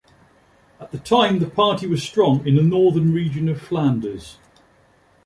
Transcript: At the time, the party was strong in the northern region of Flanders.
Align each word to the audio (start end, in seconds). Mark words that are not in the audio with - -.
At 0.79 0.89
the 0.91 0.97
time, 0.97 1.37
the 1.37 1.45
party 1.47 1.85
was 1.85 2.01
strong 2.01 2.47
in 2.47 2.55
the 2.55 2.63
northern 2.63 3.13
region 3.13 3.47
of 3.47 3.61
Flanders. 3.61 4.39